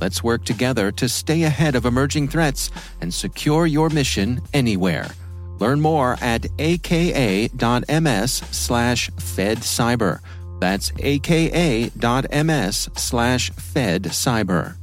Let's 0.00 0.22
work 0.22 0.44
together 0.44 0.92
to 0.92 1.08
stay 1.08 1.44
ahead 1.44 1.74
of 1.74 1.86
emerging 1.86 2.28
threats 2.28 2.70
and 3.00 3.12
secure 3.12 3.66
your 3.66 3.88
mission 3.88 4.42
anywhere. 4.52 5.08
Learn 5.58 5.80
more 5.80 6.16
at 6.20 6.46
aka.ms 6.58 8.32
slash 8.32 9.10
fedcyber. 9.12 10.20
That's 10.60 10.92
aka.ms 10.98 12.88
slash 12.94 13.50
fedcyber. 13.52 14.76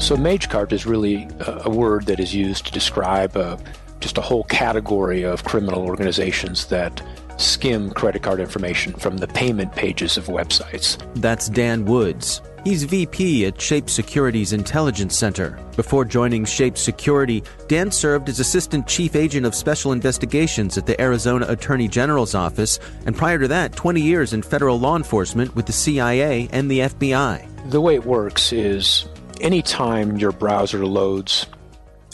So, 0.00 0.18
Magecart 0.18 0.72
is 0.72 0.84
really 0.84 1.26
a 1.40 1.70
word 1.70 2.04
that 2.06 2.20
is 2.20 2.34
used 2.34 2.66
to 2.66 2.72
describe 2.72 3.38
a 3.38 3.58
just 4.04 4.18
a 4.18 4.20
whole 4.20 4.44
category 4.44 5.22
of 5.22 5.44
criminal 5.44 5.80
organizations 5.86 6.66
that 6.66 7.02
skim 7.38 7.90
credit 7.90 8.22
card 8.22 8.38
information 8.38 8.92
from 8.92 9.16
the 9.16 9.26
payment 9.26 9.74
pages 9.74 10.18
of 10.18 10.26
websites. 10.26 11.02
That's 11.22 11.48
Dan 11.48 11.86
Woods. 11.86 12.42
He's 12.64 12.84
VP 12.84 13.46
at 13.46 13.58
Shape 13.58 13.88
Security's 13.88 14.52
Intelligence 14.52 15.16
Center. 15.16 15.58
Before 15.74 16.04
joining 16.04 16.44
Shape 16.44 16.76
Security, 16.76 17.42
Dan 17.66 17.90
served 17.90 18.28
as 18.28 18.40
Assistant 18.40 18.86
Chief 18.86 19.16
Agent 19.16 19.46
of 19.46 19.54
Special 19.54 19.92
Investigations 19.92 20.76
at 20.76 20.84
the 20.84 21.00
Arizona 21.00 21.46
Attorney 21.48 21.88
General's 21.88 22.34
Office, 22.34 22.78
and 23.06 23.16
prior 23.16 23.38
to 23.38 23.48
that, 23.48 23.74
20 23.74 24.02
years 24.02 24.34
in 24.34 24.42
federal 24.42 24.78
law 24.78 24.96
enforcement 24.96 25.56
with 25.56 25.64
the 25.64 25.72
CIA 25.72 26.46
and 26.52 26.70
the 26.70 26.80
FBI. 26.80 27.70
The 27.70 27.80
way 27.80 27.94
it 27.94 28.04
works 28.04 28.52
is 28.52 29.06
anytime 29.40 30.18
your 30.18 30.32
browser 30.32 30.84
loads 30.84 31.46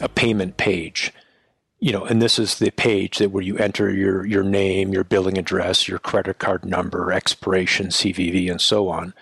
a 0.01 0.09
payment 0.09 0.57
page, 0.57 1.13
you 1.81 1.93
know, 1.93 2.05
and 2.05 2.21
this 2.21 2.39
is 2.39 2.59
the 2.59 2.71
page 2.71 3.19
that 3.19 3.31
where 3.31 3.43
you 3.43 3.57
enter 3.57 3.91
your 3.91 4.25
your 4.27 4.45
name, 4.45 4.93
your 4.93 5.05
billing 5.05 5.39
address, 5.39 5.89
your 5.89 5.99
credit 5.99 6.39
card 6.39 6.65
number, 6.65 7.11
expiration, 7.11 7.89
CVV, 7.89 8.51
and 8.51 8.61
so 8.61 8.89
on. 8.89 9.15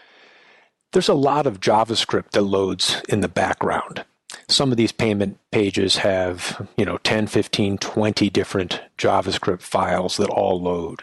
There's 0.92 1.08
a 1.08 1.14
lot 1.14 1.46
of 1.46 1.60
JavaScript 1.60 2.30
that 2.30 2.42
loads 2.42 3.00
in 3.08 3.20
the 3.20 3.28
background. 3.28 4.04
Some 4.48 4.70
of 4.70 4.76
these 4.76 4.92
payment 4.92 5.38
pages 5.50 5.98
have, 5.98 6.66
you 6.76 6.84
know, 6.84 6.98
10, 6.98 7.26
15, 7.28 7.78
20 7.78 8.30
different 8.30 8.80
JavaScript 8.96 9.62
files 9.62 10.16
that 10.16 10.30
all 10.30 10.60
load. 10.60 11.02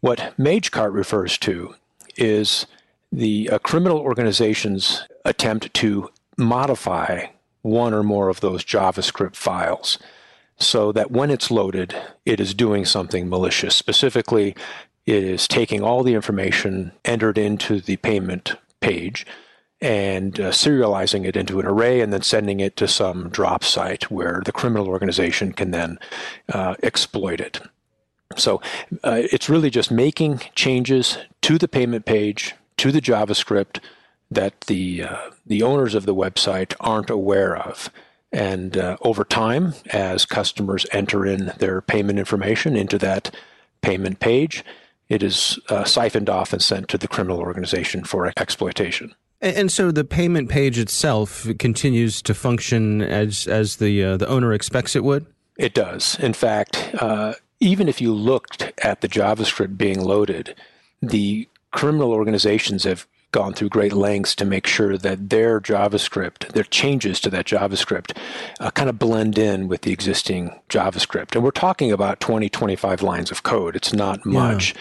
What 0.00 0.34
Magecart 0.38 0.92
refers 0.92 1.38
to 1.38 1.74
is 2.16 2.66
the 3.12 3.48
uh, 3.50 3.58
criminal 3.58 3.98
organization's 3.98 5.06
attempt 5.24 5.72
to 5.74 6.10
modify 6.36 7.26
one 7.60 7.94
or 7.94 8.02
more 8.02 8.28
of 8.28 8.40
those 8.40 8.64
JavaScript 8.64 9.36
files 9.36 9.98
so 10.66 10.92
that 10.92 11.10
when 11.10 11.30
it's 11.30 11.50
loaded, 11.50 11.94
it 12.24 12.40
is 12.40 12.54
doing 12.54 12.84
something 12.84 13.28
malicious. 13.28 13.76
Specifically, 13.76 14.54
it 15.06 15.24
is 15.24 15.48
taking 15.48 15.82
all 15.82 16.02
the 16.02 16.14
information 16.14 16.92
entered 17.04 17.38
into 17.38 17.80
the 17.80 17.96
payment 17.96 18.54
page 18.80 19.26
and 19.80 20.38
uh, 20.38 20.50
serializing 20.50 21.26
it 21.26 21.36
into 21.36 21.58
an 21.58 21.66
array 21.66 22.00
and 22.00 22.12
then 22.12 22.22
sending 22.22 22.60
it 22.60 22.76
to 22.76 22.86
some 22.86 23.28
drop 23.30 23.64
site 23.64 24.10
where 24.10 24.40
the 24.44 24.52
criminal 24.52 24.88
organization 24.88 25.52
can 25.52 25.72
then 25.72 25.98
uh, 26.52 26.76
exploit 26.84 27.40
it. 27.40 27.60
So 28.36 28.62
uh, 29.02 29.22
it's 29.30 29.48
really 29.48 29.70
just 29.70 29.90
making 29.90 30.40
changes 30.54 31.18
to 31.42 31.58
the 31.58 31.68
payment 31.68 32.06
page, 32.06 32.54
to 32.78 32.92
the 32.92 33.00
JavaScript 33.00 33.80
that 34.30 34.62
the 34.62 35.02
uh, 35.02 35.30
the 35.44 35.62
owners 35.62 35.94
of 35.94 36.06
the 36.06 36.14
website 36.14 36.74
aren't 36.80 37.10
aware 37.10 37.56
of. 37.56 37.90
And 38.32 38.76
uh, 38.78 38.96
over 39.02 39.24
time, 39.24 39.74
as 39.90 40.24
customers 40.24 40.86
enter 40.90 41.26
in 41.26 41.52
their 41.58 41.82
payment 41.82 42.18
information 42.18 42.76
into 42.76 42.98
that 42.98 43.34
payment 43.82 44.20
page, 44.20 44.64
it 45.08 45.22
is 45.22 45.58
uh, 45.68 45.84
siphoned 45.84 46.30
off 46.30 46.52
and 46.52 46.62
sent 46.62 46.88
to 46.88 46.98
the 46.98 47.08
criminal 47.08 47.40
organization 47.40 48.04
for 48.04 48.32
exploitation. 48.38 49.14
And 49.42 49.70
so 49.70 49.90
the 49.90 50.04
payment 50.04 50.48
page 50.48 50.78
itself 50.78 51.46
continues 51.58 52.22
to 52.22 52.32
function 52.32 53.02
as 53.02 53.48
as 53.48 53.76
the 53.76 54.04
uh, 54.04 54.16
the 54.16 54.28
owner 54.28 54.52
expects 54.52 54.94
it 54.94 55.02
would. 55.02 55.26
It 55.58 55.74
does. 55.74 56.16
In 56.20 56.32
fact, 56.32 56.94
uh, 56.94 57.34
even 57.58 57.88
if 57.88 58.00
you 58.00 58.14
looked 58.14 58.72
at 58.82 59.00
the 59.00 59.08
JavaScript 59.08 59.76
being 59.76 60.00
loaded, 60.00 60.54
the 61.02 61.48
criminal 61.72 62.12
organizations 62.12 62.84
have 62.84 63.06
gone 63.32 63.54
through 63.54 63.70
great 63.70 63.92
lengths 63.92 64.34
to 64.36 64.44
make 64.44 64.66
sure 64.66 64.96
that 64.96 65.30
their 65.30 65.60
JavaScript, 65.60 66.52
their 66.52 66.64
changes 66.64 67.18
to 67.20 67.30
that 67.30 67.46
JavaScript, 67.46 68.16
uh, 68.60 68.70
kind 68.70 68.88
of 68.88 68.98
blend 68.98 69.38
in 69.38 69.68
with 69.68 69.82
the 69.82 69.92
existing 69.92 70.60
JavaScript. 70.68 71.34
And 71.34 71.42
we're 71.42 71.50
talking 71.50 71.90
about 71.90 72.20
20, 72.20 72.48
25 72.48 73.02
lines 73.02 73.30
of 73.30 73.42
code. 73.42 73.74
It's 73.74 73.92
not 73.92 74.24
much. 74.24 74.74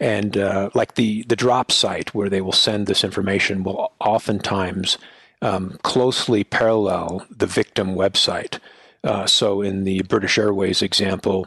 Yeah. 0.00 0.16
And 0.16 0.36
uh, 0.36 0.70
like 0.74 0.94
the, 0.94 1.22
the 1.24 1.36
drop 1.36 1.70
site 1.70 2.14
where 2.14 2.28
they 2.28 2.40
will 2.40 2.52
send 2.52 2.86
this 2.86 3.04
information 3.04 3.62
will 3.62 3.92
oftentimes 4.00 4.98
um, 5.42 5.78
closely 5.82 6.44
parallel 6.44 7.26
the 7.30 7.46
victim 7.46 7.94
website. 7.94 8.58
Uh, 9.04 9.26
so 9.26 9.62
in 9.62 9.84
the 9.84 10.02
British 10.02 10.38
Airways 10.38 10.82
example, 10.82 11.46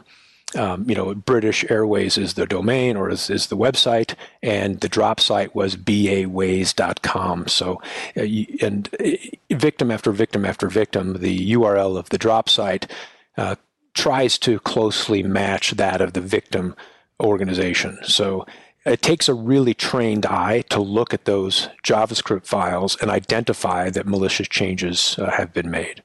um, 0.56 0.88
you 0.88 0.94
know, 0.94 1.14
British 1.14 1.64
Airways 1.70 2.18
is 2.18 2.34
the 2.34 2.46
domain 2.46 2.96
or 2.96 3.10
is, 3.10 3.30
is 3.30 3.46
the 3.46 3.56
website, 3.56 4.14
and 4.42 4.80
the 4.80 4.88
drop 4.88 5.20
site 5.20 5.54
was 5.54 5.76
baways.com. 5.76 7.48
So, 7.48 7.80
uh, 8.16 8.22
and 8.60 8.88
uh, 9.00 9.54
victim 9.54 9.90
after 9.90 10.12
victim 10.12 10.44
after 10.44 10.68
victim, 10.68 11.18
the 11.18 11.52
URL 11.52 11.96
of 11.96 12.08
the 12.10 12.18
drop 12.18 12.48
site 12.48 12.90
uh, 13.36 13.56
tries 13.94 14.38
to 14.38 14.58
closely 14.60 15.22
match 15.22 15.72
that 15.72 16.00
of 16.00 16.12
the 16.12 16.20
victim 16.20 16.74
organization. 17.20 17.98
So, 18.02 18.46
it 18.84 19.00
takes 19.00 19.28
a 19.28 19.34
really 19.34 19.74
trained 19.74 20.26
eye 20.26 20.62
to 20.70 20.80
look 20.80 21.14
at 21.14 21.24
those 21.24 21.68
JavaScript 21.84 22.46
files 22.46 22.96
and 23.00 23.12
identify 23.12 23.90
that 23.90 24.08
malicious 24.08 24.48
changes 24.48 25.16
uh, 25.20 25.30
have 25.30 25.52
been 25.52 25.70
made. 25.70 26.02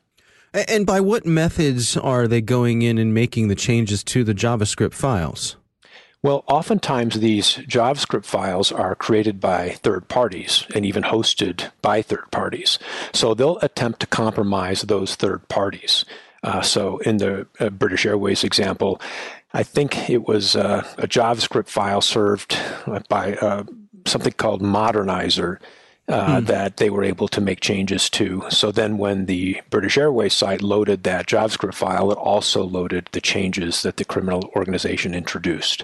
And 0.54 0.86
by 0.86 1.02
what 1.02 1.26
methods 1.26 1.98
are 1.98 2.28
they 2.28 2.42
going 2.42 2.82
in 2.82 2.98
and 2.98 3.14
making 3.14 3.48
the 3.48 3.56
changes 3.56 4.04
to 4.06 4.24
the 4.24 4.34
JavaScript 4.34 4.94
files? 4.94 5.58
Well, 6.24 6.44
oftentimes 6.48 7.20
these 7.20 7.58
JavaScript 7.58 8.26
files 8.26 8.72
are 8.72 8.96
created 8.96 9.40
by 9.40 9.70
third 9.70 10.08
parties 10.08 10.66
and 10.74 10.86
even 10.86 11.04
hosted 11.04 11.72
by 11.82 12.02
third 12.02 12.32
parties. 12.32 12.80
So 13.14 13.34
they'll 13.34 13.60
attempt 13.60 14.00
to 14.00 14.08
compromise 14.08 14.82
those 14.82 15.16
third 15.16 15.48
parties. 15.48 16.06
Uh, 16.44 16.62
so 16.62 16.98
in 17.00 17.18
the 17.18 17.48
uh, 17.60 17.70
British 17.70 18.06
Airways 18.06 18.44
example, 18.44 19.00
I 19.54 19.64
think 19.64 20.10
it 20.10 20.28
was 20.28 20.56
uh, 20.56 20.88
a 20.98 21.08
JavaScript 21.08 21.68
file 21.68 22.02
served 22.02 22.58
by 23.10 23.36
uh, 23.36 23.64
something 24.06 24.34
called 24.34 24.62
Modernizr 24.62 25.60
uh, 26.08 26.40
hmm. 26.40 26.46
that 26.46 26.78
they 26.78 26.90
were 26.90 27.04
able 27.04 27.28
to 27.28 27.42
make 27.42 27.60
changes 27.60 28.10
to. 28.12 28.44
So 28.50 28.72
then, 28.72 28.98
when 28.98 29.26
the 29.26 29.62
British 29.70 29.98
Airways 29.98 30.34
site 30.34 30.62
loaded 30.62 31.04
that 31.04 31.28
JavaScript 31.28 31.74
file, 31.74 32.12
it 32.12 32.18
also 32.18 32.64
loaded 32.64 33.10
the 33.12 33.22
changes 33.22 33.82
that 33.84 33.98
the 33.98 34.06
criminal 34.06 34.50
organization 34.56 35.14
introduced. 35.14 35.84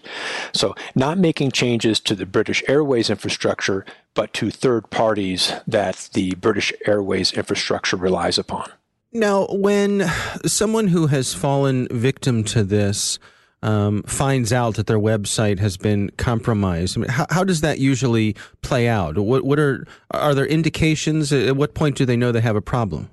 So, 0.53 0.75
not 0.95 1.17
making 1.17 1.51
changes 1.51 1.99
to 2.01 2.15
the 2.15 2.25
British 2.25 2.63
Airways 2.67 3.09
infrastructure, 3.09 3.85
but 4.13 4.33
to 4.33 4.51
third 4.51 4.89
parties 4.89 5.51
that 5.67 6.09
the 6.13 6.35
British 6.35 6.71
Airways 6.85 7.33
infrastructure 7.33 7.97
relies 7.97 8.37
upon. 8.37 8.71
Now, 9.11 9.45
when 9.51 10.09
someone 10.45 10.87
who 10.87 11.07
has 11.07 11.33
fallen 11.33 11.87
victim 11.91 12.43
to 12.45 12.63
this 12.63 13.19
um, 13.63 14.03
finds 14.03 14.51
out 14.51 14.75
that 14.75 14.87
their 14.87 14.99
website 14.99 15.57
has 15.59 15.77
been 15.77 16.09
compromised, 16.17 16.97
I 16.97 17.01
mean, 17.01 17.09
how, 17.09 17.25
how, 17.29 17.43
does 17.45 17.61
that 17.61 17.79
usually 17.79 18.35
play 18.61 18.89
out? 18.89 19.17
What, 19.17 19.45
what 19.45 19.57
are 19.57 19.87
are 20.11 20.35
there 20.35 20.45
indications? 20.45 21.31
At 21.31 21.55
what 21.55 21.73
point 21.73 21.95
do 21.95 22.05
they 22.05 22.17
know 22.17 22.33
they 22.33 22.41
have 22.41 22.57
a 22.57 22.61
problem? 22.61 23.09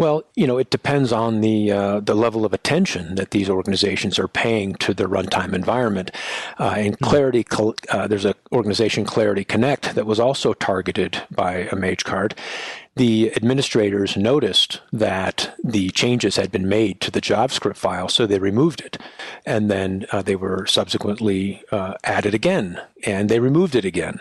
Well, 0.00 0.22
you 0.34 0.46
know, 0.46 0.56
it 0.56 0.70
depends 0.70 1.12
on 1.12 1.42
the 1.42 1.70
uh, 1.70 2.00
the 2.00 2.14
level 2.14 2.46
of 2.46 2.54
attention 2.54 3.16
that 3.16 3.32
these 3.32 3.50
organizations 3.50 4.18
are 4.18 4.28
paying 4.28 4.74
to 4.76 4.94
the 4.94 5.04
runtime 5.04 5.52
environment. 5.52 6.10
Uh, 6.58 6.74
and 6.74 6.96
hmm. 6.96 7.04
Clarity, 7.04 7.44
uh, 7.90 8.06
there's 8.06 8.24
an 8.24 8.32
organization, 8.50 9.04
Clarity 9.04 9.44
Connect, 9.44 9.94
that 9.94 10.06
was 10.06 10.18
also 10.18 10.54
targeted 10.54 11.22
by 11.30 11.52
a 11.52 11.74
Magecart, 11.74 12.32
the 12.96 13.30
administrators 13.36 14.16
noticed 14.16 14.80
that 14.92 15.54
the 15.62 15.90
changes 15.90 16.36
had 16.36 16.50
been 16.50 16.68
made 16.68 17.00
to 17.02 17.10
the 17.10 17.20
JavaScript 17.20 17.76
file, 17.76 18.08
so 18.08 18.26
they 18.26 18.38
removed 18.38 18.80
it. 18.80 18.98
And 19.46 19.70
then 19.70 20.06
uh, 20.12 20.22
they 20.22 20.34
were 20.34 20.66
subsequently 20.66 21.62
uh, 21.70 21.94
added 22.04 22.34
again, 22.34 22.80
and 23.04 23.28
they 23.28 23.38
removed 23.38 23.74
it 23.74 23.84
again. 23.84 24.20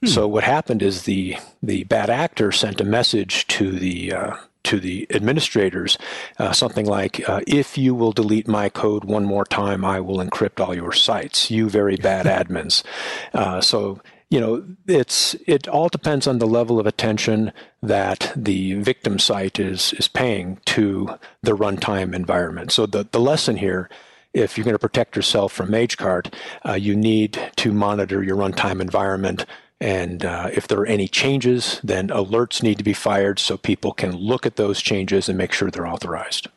Hmm. 0.00 0.06
So 0.06 0.26
what 0.26 0.44
happened 0.44 0.82
is 0.82 1.02
the 1.02 1.36
the 1.62 1.84
bad 1.84 2.08
actor 2.08 2.50
sent 2.50 2.80
a 2.80 2.84
message 2.84 3.46
to 3.48 3.72
the 3.72 4.12
uh, 4.12 4.36
to 4.64 4.80
the 4.80 5.06
administrators, 5.14 5.98
uh, 6.38 6.52
something 6.52 6.86
like, 6.86 7.26
uh, 7.28 7.40
"If 7.46 7.78
you 7.78 7.94
will 7.94 8.12
delete 8.12 8.48
my 8.48 8.68
code 8.68 9.04
one 9.04 9.24
more 9.24 9.44
time, 9.44 9.84
I 9.84 10.00
will 10.00 10.18
encrypt 10.18 10.60
all 10.64 10.74
your 10.74 10.92
sites. 10.92 11.50
You 11.50 11.68
very 11.68 11.96
bad 11.96 12.26
admins." 12.48 12.82
Uh, 13.34 13.60
so 13.60 14.00
you 14.30 14.40
know, 14.40 14.64
it's 14.86 15.34
it 15.46 15.68
all 15.68 15.88
depends 15.88 16.26
on 16.26 16.38
the 16.38 16.46
level 16.46 16.78
of 16.78 16.86
attention 16.86 17.52
that 17.82 18.32
the 18.36 18.74
victim 18.74 19.18
site 19.18 19.58
is 19.58 19.92
is 19.94 20.08
paying 20.08 20.58
to 20.66 21.08
the 21.42 21.56
runtime 21.56 22.14
environment. 22.14 22.70
So 22.70 22.84
the 22.86 23.06
the 23.10 23.20
lesson 23.20 23.56
here, 23.56 23.88
if 24.34 24.56
you're 24.56 24.64
going 24.64 24.74
to 24.74 24.78
protect 24.78 25.16
yourself 25.16 25.52
from 25.52 25.70
Magecart, 25.70 26.34
uh, 26.68 26.74
you 26.74 26.94
need 26.94 27.40
to 27.56 27.72
monitor 27.72 28.22
your 28.22 28.36
runtime 28.36 28.80
environment. 28.82 29.46
And 29.80 30.24
uh, 30.24 30.50
if 30.52 30.66
there 30.66 30.80
are 30.80 30.86
any 30.86 31.06
changes, 31.06 31.80
then 31.84 32.08
alerts 32.08 32.62
need 32.62 32.78
to 32.78 32.84
be 32.84 32.92
fired 32.92 33.38
so 33.38 33.56
people 33.56 33.92
can 33.92 34.16
look 34.16 34.44
at 34.44 34.56
those 34.56 34.82
changes 34.82 35.28
and 35.28 35.38
make 35.38 35.52
sure 35.52 35.70
they're 35.70 35.86
authorized. 35.86 36.48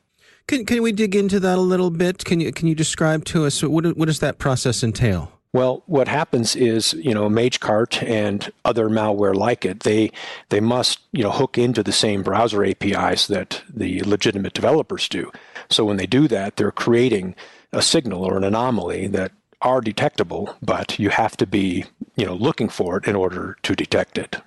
Can, 0.47 0.65
can 0.65 0.81
we 0.81 0.91
dig 0.91 1.15
into 1.15 1.39
that 1.39 1.57
a 1.57 1.62
little 1.62 1.91
bit? 1.91 2.25
Can 2.25 2.39
you 2.39 2.51
can 2.51 2.68
you 2.68 2.75
describe 2.75 3.25
to 3.25 3.45
us 3.45 3.63
what 3.63 3.85
what 3.95 4.07
does 4.07 4.19
that 4.19 4.39
process 4.39 4.83
entail? 4.83 5.31
Well, 5.53 5.83
what 5.85 6.07
happens 6.07 6.56
is, 6.56 6.94
you 6.94 7.13
know, 7.13 7.29
Magecart 7.29 8.01
and 8.07 8.50
other 8.63 8.89
malware 8.89 9.35
like 9.35 9.65
it, 9.65 9.81
they 9.81 10.12
they 10.50 10.62
must, 10.62 11.00
you 11.12 11.23
know, 11.23 11.31
hook 11.31 11.57
into 11.57 11.83
the 11.83 11.91
same 11.91 12.23
browser 12.23 12.63
APIs 12.63 13.27
that 13.27 13.62
the 13.69 14.01
legitimate 14.03 14.53
developers 14.53 15.09
do. 15.09 15.31
So 15.69 15.85
when 15.85 15.97
they 15.97 16.06
do 16.06 16.27
that, 16.29 16.56
they're 16.56 16.71
creating 16.71 17.35
a 17.73 17.81
signal 17.81 18.23
or 18.23 18.38
an 18.38 18.44
anomaly 18.44 19.07
that 19.07 19.31
are 19.62 19.81
detectable, 19.81 20.56
but 20.62 20.98
you 21.00 21.10
have 21.10 21.38
to 21.38 21.46
be, 21.48 21.86
you 22.16 22.25
know, 22.25 22.36
looking 22.36 22.69
for 22.69 22.98
it 22.98 23.08
in 23.08 23.16
order 23.16 23.58
to 23.63 23.75
detect 23.75 24.18
it. 24.18 24.38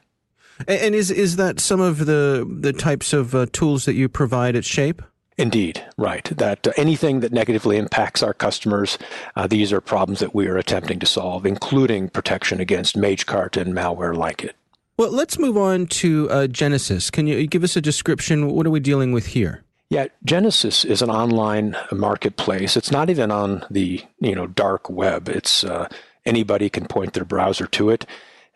And 0.69 0.95
is 0.95 1.11
is 1.11 1.37
that 1.37 1.59
some 1.59 1.81
of 1.81 2.07
the 2.07 2.47
the 2.61 2.73
types 2.73 3.13
of 3.13 3.35
uh, 3.35 3.47
tools 3.53 3.87
that 3.87 3.95
you 3.95 4.09
provide 4.09 4.55
at 4.55 4.65
Shape? 4.65 5.03
Indeed, 5.37 5.85
right. 5.97 6.25
That 6.25 6.67
uh, 6.67 6.73
anything 6.77 7.21
that 7.21 7.33
negatively 7.33 7.77
impacts 7.77 8.23
our 8.23 8.35
customers, 8.35 8.99
uh, 9.35 9.49
these 9.49 9.73
are 9.73 9.81
problems 9.81 10.21
that 10.21 10.35
we 10.35 10.47
are 10.47 10.57
attempting 10.57 11.01
to 11.01 11.07
solve, 11.07 11.45
including 11.45 12.09
protection 12.09 12.61
against 12.61 12.97
Magecart 12.97 13.61
and 13.61 13.75
malware 13.75 14.17
like 14.17 14.45
it. 14.45 14.55
Well, 14.97 15.11
let's 15.11 15.41
move 15.41 15.57
on 15.57 15.89
to 15.89 16.31
uh, 16.31 16.47
Genesis. 16.47 17.11
Can 17.11 17.27
you 17.27 17.49
give 17.49 17.65
us 17.65 17.75
a 17.75 17.81
description? 17.81 18.49
What 18.53 18.65
are 18.65 18.71
we 18.71 18.79
dealing 18.79 19.11
with 19.11 19.27
here? 19.27 19.64
Yeah, 19.95 20.09
Genesis 20.25 20.85
is 20.85 21.03
an 21.03 21.11
online 21.11 21.77
marketplace. 21.93 22.77
It's 22.77 22.91
not 22.91 23.11
even 23.11 23.31
on 23.31 23.65
the 23.71 24.03
you 24.19 24.35
know 24.35 24.49
dark 24.49 24.91
web. 24.91 25.29
It's 25.29 25.63
uh, 25.63 25.89
anybody 26.27 26.69
can 26.69 26.87
point 26.87 27.13
their 27.13 27.25
browser 27.25 27.69
to 27.69 27.91
it. 27.91 28.05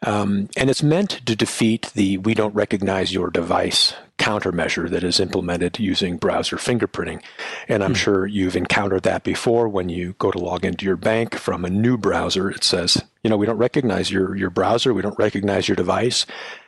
Um, 0.02 0.48
and 0.56 0.68
it's 0.68 0.82
meant 0.82 1.10
to 1.26 1.36
defeat 1.36 1.92
the 1.94 2.18
we 2.18 2.34
don't 2.34 2.56
recognize 2.56 3.12
your 3.12 3.30
device 3.30 3.94
countermeasure 4.18 4.90
that 4.90 5.04
is 5.04 5.20
implemented 5.20 5.78
using 5.78 6.16
browser 6.16 6.56
fingerprinting. 6.56 7.22
And 7.68 7.84
I'm 7.84 7.92
hmm. 7.92 7.98
sure 7.98 8.26
you've 8.26 8.56
encountered 8.56 9.04
that 9.04 9.22
before 9.22 9.68
when 9.68 9.88
you 9.88 10.16
go 10.18 10.32
to 10.32 10.38
log 10.40 10.64
into 10.64 10.84
your 10.84 10.96
bank 10.96 11.36
from 11.36 11.64
a 11.64 11.70
new 11.70 11.96
browser. 11.96 12.50
It 12.50 12.64
says, 12.64 13.04
you 13.22 13.30
know, 13.30 13.36
we 13.36 13.46
don't 13.46 13.58
recognize 13.58 14.10
your, 14.10 14.34
your 14.34 14.50
browser, 14.50 14.92
we 14.92 15.02
don't 15.02 15.18
recognize 15.20 15.68
your 15.68 15.76
device. 15.76 16.26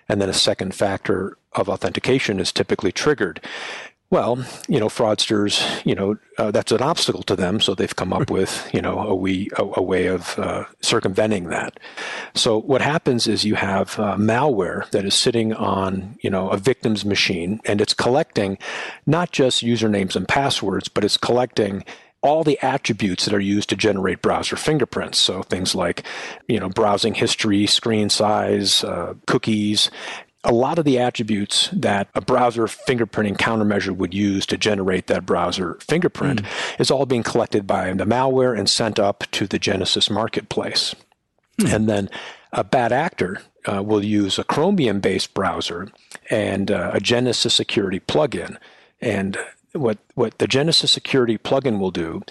And 0.09 0.21
then 0.21 0.29
a 0.29 0.35
second 0.35 0.75
factor 0.75 1.37
of 1.53 1.69
authentication 1.69 2.41
is 2.41 2.53
typically 2.53 2.93
triggered. 2.93 3.41
Well, 4.11 4.45
you 4.69 4.81
know, 4.81 4.89
fraudsters, 4.89 5.87
you 5.87 5.95
know, 5.95 6.19
uh, 6.37 6.51
that's 6.51 6.73
an 6.73 6.83
obstacle 6.83 7.23
to 7.23 7.37
them, 7.37 7.61
so 7.61 7.77
they've 7.77 7.95
come 7.95 8.12
up 8.12 8.29
with, 8.29 8.69
you 8.75 8.83
know, 8.83 8.99
a, 8.99 9.15
we, 9.15 9.51
a, 9.57 9.62
a 9.77 9.83
way 9.83 10.07
of 10.07 10.37
uh, 10.37 10.65
circumventing 10.81 11.45
that. 11.51 11.79
So 12.35 12.61
what 12.61 12.83
happens 12.83 13.29
is 13.29 13.45
you 13.45 13.55
have 13.55 13.97
uh, 14.01 14.17
malware 14.17 14.91
that 14.91 15.05
is 15.05 15.15
sitting 15.15 15.53
on, 15.53 16.19
you 16.23 16.29
know, 16.29 16.49
a 16.49 16.57
victim's 16.57 17.05
machine, 17.05 17.61
and 17.65 17.81
it's 17.81 17.95
collecting 17.95 18.59
not 19.07 19.31
just 19.31 19.62
usernames 19.62 20.17
and 20.17 20.26
passwords, 20.26 20.88
but 20.88 21.05
it's 21.05 21.17
collecting 21.17 21.85
all 22.21 22.43
the 22.43 22.59
attributes 22.62 23.25
that 23.25 23.33
are 23.33 23.40
used 23.40 23.69
to 23.69 23.76
generate 23.76 24.23
browser 24.23 24.57
fingerprints. 24.57 25.19
So 25.19 25.43
things 25.45 25.75
like, 25.75 26.05
you 26.49 26.59
know, 26.59 26.69
browsing 26.69 27.14
history, 27.14 27.67
screen 27.67 28.11
size, 28.11 28.83
uh, 28.83 29.14
cookies, 29.26 29.90
a 30.44 30.52
lot 30.52 30.78
of 30.78 30.85
the 30.85 30.99
attributes 30.99 31.68
that 31.73 32.09
a 32.14 32.20
browser 32.20 32.64
fingerprinting 32.64 33.37
countermeasure 33.37 33.94
would 33.94 34.14
use 34.14 34.47
to 34.47 34.56
generate 34.56 35.06
that 35.06 35.26
browser 35.26 35.76
fingerprint 35.80 36.42
mm. 36.42 36.80
is 36.80 36.90
all 36.90 37.04
being 37.04 37.23
collected 37.23 37.66
by 37.66 37.92
the 37.92 38.06
malware 38.06 38.59
and 38.59 38.68
sent 38.68 38.99
up 38.99 39.25
to 39.32 39.47
the 39.47 39.59
Genesis 39.59 40.09
marketplace. 40.09 40.94
Mm. 41.61 41.75
And 41.75 41.88
then 41.88 42.11
a 42.52 42.64
bad 42.64 42.90
actor 42.90 43.42
uh, 43.70 43.82
will 43.82 44.02
use 44.02 44.38
a 44.38 44.44
Chromium 44.44 45.00
based 45.00 45.35
browser 45.35 45.92
and 46.30 46.70
uh, 46.70 46.90
a 46.94 47.00
Genesis 47.00 47.52
security 47.52 48.00
plugin. 48.00 48.56
And 49.00 49.37
what, 49.73 49.99
what 50.14 50.38
the 50.38 50.49
Genesis 50.49 50.90
security 50.90 51.37
plugin 51.37 51.78
will 51.78 51.90
do 51.90 52.23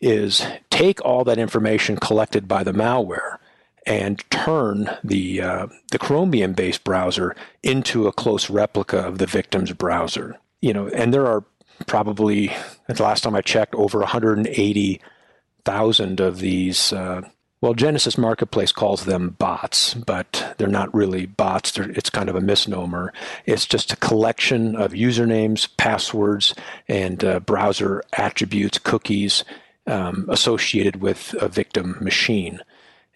is 0.00 0.44
take 0.70 1.00
all 1.04 1.22
that 1.24 1.38
information 1.38 1.96
collected 1.96 2.48
by 2.48 2.64
the 2.64 2.72
malware 2.72 3.38
and 3.86 4.22
turn 4.30 4.90
the 5.02 5.40
uh, 5.40 5.66
the 5.90 5.98
Chromium 5.98 6.52
based 6.52 6.84
browser 6.84 7.34
into 7.62 8.06
a 8.06 8.12
close 8.12 8.50
replica 8.50 8.98
of 8.98 9.16
the 9.18 9.26
victim's 9.26 9.72
browser. 9.72 10.38
You 10.60 10.72
know, 10.72 10.86
and 10.88 11.12
there 11.12 11.26
are 11.26 11.42
probably 11.86 12.50
at 12.88 12.96
the 12.96 13.02
last 13.02 13.22
time 13.22 13.34
I 13.34 13.40
checked 13.40 13.74
over 13.74 13.98
180,000 14.00 16.20
of 16.20 16.38
these. 16.38 16.92
Uh, 16.92 17.22
well, 17.60 17.74
Genesis 17.74 18.18
Marketplace 18.18 18.72
calls 18.72 19.06
them 19.06 19.36
bots, 19.38 19.94
but 19.94 20.54
they're 20.58 20.68
not 20.68 20.94
really 20.94 21.24
bots. 21.24 21.72
They're, 21.72 21.88
it's 21.90 22.10
kind 22.10 22.28
of 22.28 22.36
a 22.36 22.42
misnomer. 22.42 23.14
It's 23.46 23.64
just 23.64 23.90
a 23.92 23.96
collection 23.96 24.76
of 24.76 24.92
usernames, 24.92 25.66
passwords, 25.78 26.54
and 26.88 27.24
uh, 27.24 27.40
browser 27.40 28.02
attributes, 28.12 28.76
cookies 28.78 29.44
um, 29.86 30.26
associated 30.28 30.96
with 30.96 31.34
a 31.40 31.48
victim 31.48 31.96
machine 32.02 32.60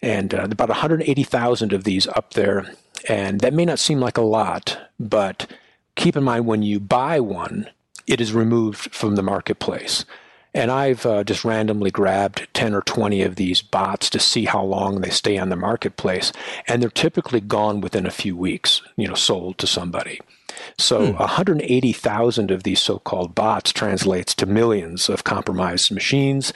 and 0.01 0.33
uh, 0.33 0.47
about 0.49 0.69
180,000 0.69 1.73
of 1.73 1.83
these 1.83 2.07
up 2.07 2.33
there. 2.33 2.71
And 3.07 3.41
that 3.41 3.53
may 3.53 3.65
not 3.65 3.79
seem 3.79 3.99
like 3.99 4.17
a 4.17 4.21
lot, 4.21 4.77
but 4.99 5.49
keep 5.95 6.15
in 6.15 6.23
mind 6.23 6.45
when 6.45 6.63
you 6.63 6.79
buy 6.79 7.19
one, 7.19 7.69
it 8.07 8.19
is 8.19 8.33
removed 8.33 8.93
from 8.93 9.15
the 9.15 9.23
marketplace. 9.23 10.05
And 10.53 10.71
I've 10.71 11.05
uh, 11.05 11.23
just 11.23 11.45
randomly 11.45 11.91
grabbed 11.91 12.47
10 12.53 12.73
or 12.73 12.81
20 12.81 13.21
of 13.21 13.35
these 13.35 13.61
bots 13.61 14.09
to 14.09 14.19
see 14.19 14.45
how 14.45 14.63
long 14.63 15.01
they 15.01 15.11
stay 15.11 15.37
on 15.37 15.49
the 15.49 15.55
marketplace. 15.55 16.31
And 16.67 16.81
they're 16.81 16.89
typically 16.89 17.39
gone 17.39 17.81
within 17.81 18.07
a 18.07 18.11
few 18.11 18.35
weeks, 18.35 18.81
you 18.95 19.07
know, 19.07 19.13
sold 19.13 19.59
to 19.59 19.67
somebody. 19.67 20.19
So 20.77 21.11
hmm. 21.11 21.17
180,000 21.17 22.51
of 22.51 22.63
these 22.63 22.81
so-called 22.81 23.35
bots 23.35 23.71
translates 23.71 24.33
to 24.35 24.45
millions 24.45 25.07
of 25.07 25.23
compromised 25.23 25.91
machines, 25.91 26.51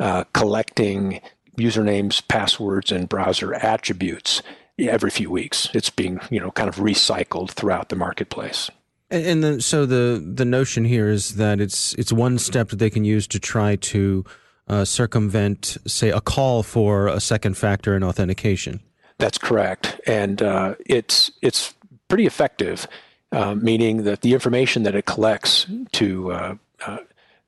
uh, 0.00 0.24
collecting 0.32 1.20
usernames, 1.56 2.26
passwords, 2.28 2.92
and 2.92 3.08
browser 3.08 3.54
attributes 3.54 4.42
every 4.78 5.10
few 5.10 5.30
weeks. 5.30 5.68
It's 5.74 5.90
being, 5.90 6.20
you 6.30 6.40
know, 6.40 6.50
kind 6.50 6.68
of 6.68 6.76
recycled 6.76 7.50
throughout 7.50 7.88
the 7.88 7.96
marketplace. 7.96 8.70
And, 9.10 9.44
then, 9.44 9.60
so 9.60 9.86
the 9.86 10.20
the 10.34 10.44
notion 10.44 10.84
here 10.84 11.08
is 11.08 11.36
that 11.36 11.60
it's 11.60 11.94
it's 11.94 12.12
one 12.12 12.38
step 12.38 12.70
that 12.70 12.80
they 12.80 12.90
can 12.90 13.04
use 13.04 13.28
to 13.28 13.38
try 13.38 13.76
to 13.76 14.24
uh, 14.66 14.84
circumvent, 14.84 15.76
say, 15.86 16.10
a 16.10 16.20
call 16.20 16.64
for 16.64 17.06
a 17.06 17.20
second 17.20 17.56
factor 17.56 17.94
in 17.94 18.02
authentication. 18.02 18.80
That's 19.18 19.38
correct, 19.38 20.00
and 20.06 20.42
uh, 20.42 20.74
it's 20.84 21.30
it's 21.40 21.72
pretty 22.08 22.26
effective, 22.26 22.88
uh, 23.30 23.54
meaning 23.54 24.02
that 24.02 24.22
the 24.22 24.32
information 24.32 24.82
that 24.82 24.96
it 24.96 25.06
collects 25.06 25.66
to 25.92 26.32
uh, 26.32 26.54
uh, 26.84 26.98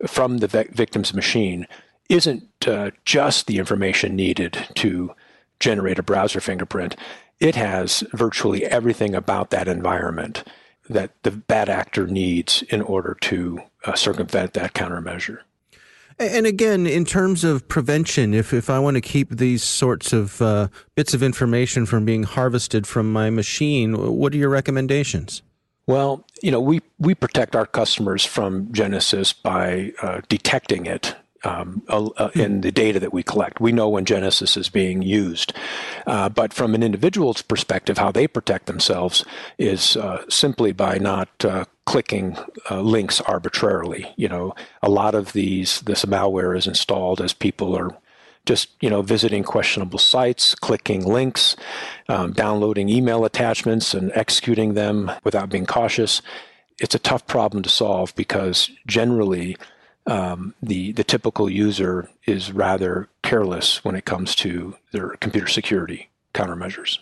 from 0.06 0.38
the 0.38 0.46
victim's 0.46 1.12
machine 1.12 1.66
isn't 2.08 2.66
uh, 2.66 2.90
just 3.04 3.46
the 3.46 3.58
information 3.58 4.16
needed 4.16 4.66
to 4.74 5.14
generate 5.60 5.98
a 5.98 6.02
browser 6.02 6.40
fingerprint. 6.40 6.96
It 7.40 7.54
has 7.54 8.02
virtually 8.12 8.64
everything 8.64 9.14
about 9.14 9.50
that 9.50 9.68
environment 9.68 10.44
that 10.88 11.22
the 11.22 11.30
bad 11.30 11.68
actor 11.68 12.06
needs 12.06 12.62
in 12.62 12.80
order 12.82 13.16
to 13.20 13.60
uh, 13.84 13.94
circumvent 13.94 14.54
that 14.54 14.74
countermeasure. 14.74 15.40
And 16.18 16.46
again, 16.46 16.86
in 16.86 17.04
terms 17.04 17.44
of 17.44 17.68
prevention, 17.68 18.34
if, 18.34 18.52
if 18.52 18.68
I 18.68 18.80
want 18.80 18.96
to 18.96 19.00
keep 19.00 19.30
these 19.30 19.62
sorts 19.62 20.12
of 20.12 20.42
uh, 20.42 20.68
bits 20.96 21.14
of 21.14 21.22
information 21.22 21.86
from 21.86 22.04
being 22.04 22.24
harvested 22.24 22.88
from 22.88 23.12
my 23.12 23.30
machine, 23.30 24.16
what 24.16 24.34
are 24.34 24.36
your 24.36 24.48
recommendations? 24.48 25.42
Well, 25.86 26.24
you 26.42 26.50
know, 26.50 26.60
we, 26.60 26.80
we 26.98 27.14
protect 27.14 27.54
our 27.54 27.66
customers 27.66 28.24
from 28.24 28.72
Genesis 28.72 29.32
by 29.32 29.92
uh, 30.02 30.22
detecting 30.28 30.86
it 30.86 31.14
um, 31.44 31.82
uh, 31.88 32.30
in 32.34 32.62
the 32.62 32.72
data 32.72 33.00
that 33.00 33.12
we 33.12 33.22
collect. 33.22 33.60
We 33.60 33.72
know 33.72 33.88
when 33.88 34.04
Genesis 34.04 34.56
is 34.56 34.68
being 34.68 35.02
used. 35.02 35.52
Uh, 36.06 36.28
but 36.28 36.52
from 36.52 36.74
an 36.74 36.82
individual's 36.82 37.42
perspective, 37.42 37.98
how 37.98 38.10
they 38.10 38.26
protect 38.26 38.66
themselves 38.66 39.24
is 39.58 39.96
uh, 39.96 40.24
simply 40.28 40.72
by 40.72 40.98
not 40.98 41.28
uh, 41.44 41.64
clicking 41.86 42.36
uh, 42.70 42.80
links 42.80 43.20
arbitrarily. 43.22 44.12
You 44.16 44.28
know, 44.28 44.54
a 44.82 44.90
lot 44.90 45.14
of 45.14 45.32
these, 45.32 45.80
this 45.82 46.04
malware 46.04 46.56
is 46.56 46.66
installed 46.66 47.20
as 47.20 47.32
people 47.32 47.76
are 47.76 47.96
just 48.46 48.70
you 48.80 48.88
know 48.88 49.02
visiting 49.02 49.44
questionable 49.44 49.98
sites, 49.98 50.54
clicking 50.54 51.04
links, 51.04 51.54
um, 52.08 52.32
downloading 52.32 52.88
email 52.88 53.26
attachments, 53.26 53.92
and 53.92 54.10
executing 54.14 54.72
them 54.72 55.12
without 55.22 55.50
being 55.50 55.66
cautious. 55.66 56.22
It's 56.80 56.94
a 56.94 56.98
tough 56.98 57.26
problem 57.26 57.62
to 57.62 57.68
solve 57.68 58.14
because 58.14 58.70
generally 58.86 59.56
um, 60.08 60.54
the 60.62 60.92
the 60.92 61.04
typical 61.04 61.50
user 61.50 62.08
is 62.26 62.50
rather 62.52 63.08
careless 63.22 63.84
when 63.84 63.94
it 63.94 64.04
comes 64.04 64.34
to 64.36 64.74
their 64.92 65.10
computer 65.20 65.46
security 65.46 66.10
countermeasures. 66.34 66.98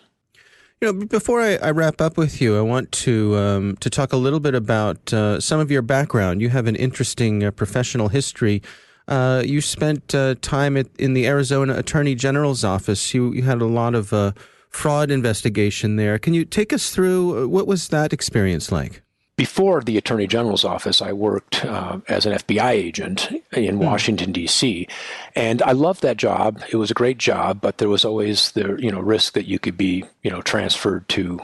You 0.81 0.93
know, 0.93 1.05
before 1.07 1.41
I, 1.41 1.55
I, 1.55 1.71
wrap 1.71 2.01
up 2.01 2.17
with 2.17 2.39
you, 2.39 2.55
I 2.55 2.61
want 2.61 2.91
to 2.91 3.35
um, 3.35 3.77
to 3.77 3.89
talk 3.89 4.13
a 4.13 4.17
little 4.17 4.39
bit 4.39 4.53
about 4.53 5.11
uh, 5.11 5.39
some 5.39 5.59
of 5.59 5.71
your 5.71 5.81
background. 5.81 6.41
You 6.41 6.49
have 6.49 6.67
an 6.67 6.75
interesting 6.75 7.43
uh, 7.43 7.51
professional 7.51 8.09
history. 8.09 8.61
Uh, 9.07 9.41
you 9.43 9.61
spent 9.61 10.13
uh, 10.13 10.35
time 10.41 10.77
at, 10.77 10.87
in 10.99 11.13
the 11.13 11.25
Arizona 11.25 11.75
Attorney 11.77 12.13
General's 12.13 12.63
office. 12.63 13.13
You 13.13 13.31
you 13.31 13.43
had 13.43 13.61
a 13.61 13.65
lot 13.65 13.95
of 13.95 14.13
uh, 14.13 14.33
fraud 14.69 15.09
investigation 15.09 15.95
there. 15.95 16.19
Can 16.19 16.33
you 16.33 16.45
take 16.45 16.73
us 16.73 16.91
through 16.91 17.45
uh, 17.45 17.47
what 17.47 17.65
was 17.65 17.87
that 17.87 18.11
experience 18.13 18.71
like? 18.71 19.01
Before 19.37 19.81
the 19.81 19.97
Attorney 19.97 20.25
General's 20.27 20.65
office, 20.65 21.01
I 21.01 21.13
worked 21.13 21.63
uh, 21.63 21.99
as 22.07 22.25
an 22.25 22.33
FBI 22.33 22.71
agent 22.71 23.29
in 23.53 23.75
hmm. 23.75 23.83
Washington 23.83 24.31
D.C., 24.31 24.87
and 25.35 25.61
I 25.61 25.71
loved 25.71 26.01
that 26.01 26.17
job. 26.17 26.61
It 26.71 26.77
was 26.77 26.91
a 26.91 26.95
great 26.95 27.19
job, 27.19 27.61
but 27.61 27.77
there 27.77 27.87
was 27.87 28.03
always 28.03 28.51
the 28.51 28.75
you 28.79 28.91
know 28.91 28.99
risk 28.99 29.33
that 29.33 29.45
you 29.45 29.59
could 29.59 29.77
be 29.77 30.03
you 30.23 30.31
know 30.31 30.41
transferred 30.41 31.07
to 31.09 31.39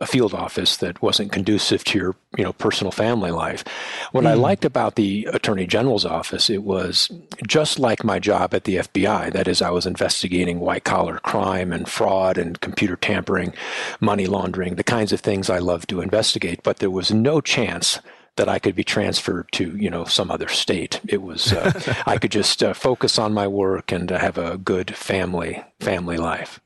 a 0.00 0.06
field 0.06 0.32
office 0.32 0.78
that 0.78 1.02
wasn't 1.02 1.30
conducive 1.30 1.84
to 1.84 1.98
your 1.98 2.16
you 2.36 2.44
know 2.44 2.52
personal 2.54 2.90
family 2.90 3.30
life. 3.30 3.64
What 4.12 4.24
mm. 4.24 4.28
I 4.28 4.34
liked 4.34 4.64
about 4.64 4.94
the 4.96 5.28
Attorney 5.32 5.66
General's 5.66 6.06
office, 6.06 6.48
it 6.48 6.62
was 6.62 7.10
just 7.46 7.78
like 7.78 8.02
my 8.02 8.18
job 8.18 8.54
at 8.54 8.64
the 8.64 8.76
FBI. 8.76 9.32
That 9.32 9.46
is, 9.46 9.60
I 9.60 9.70
was 9.70 9.86
investigating 9.86 10.60
white 10.60 10.84
collar 10.84 11.18
crime 11.18 11.72
and 11.72 11.88
fraud 11.88 12.38
and 12.38 12.60
computer 12.60 12.96
tampering, 12.96 13.52
money 14.00 14.26
laundering, 14.26 14.76
the 14.76 14.84
kinds 14.84 15.12
of 15.12 15.20
things 15.20 15.50
I 15.50 15.58
love 15.58 15.86
to 15.88 16.00
investigate. 16.00 16.62
But 16.62 16.78
there 16.78 16.90
was 16.90 17.12
no 17.12 17.40
chance 17.40 17.98
that 18.36 18.48
I 18.48 18.58
could 18.58 18.74
be 18.74 18.84
transferred 18.84 19.52
to 19.52 19.76
you 19.76 19.90
know 19.90 20.04
some 20.04 20.30
other 20.30 20.48
state. 20.48 21.00
It 21.06 21.20
was 21.20 21.52
uh, 21.52 22.02
I 22.06 22.16
could 22.16 22.32
just 22.32 22.62
uh, 22.62 22.72
focus 22.72 23.18
on 23.18 23.34
my 23.34 23.46
work 23.46 23.92
and 23.92 24.10
uh, 24.10 24.18
have 24.18 24.38
a 24.38 24.56
good 24.56 24.96
family 24.96 25.62
family 25.78 26.16
life. 26.16 26.58